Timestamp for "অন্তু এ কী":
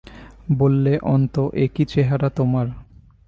1.05-1.83